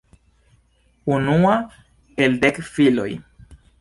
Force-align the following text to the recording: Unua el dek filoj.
Unua 1.17 1.51
el 2.25 2.39
dek 2.47 2.59
filoj. 2.73 3.09